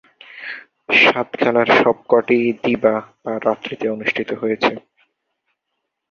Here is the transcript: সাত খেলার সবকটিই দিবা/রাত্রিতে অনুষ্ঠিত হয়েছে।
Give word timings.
সাত 1.01 1.29
খেলার 1.39 1.69
সবকটিই 1.79 2.47
দিবা/রাত্রিতে 2.63 3.85
অনুষ্ঠিত 3.89 4.29
হয়েছে। 4.33 4.73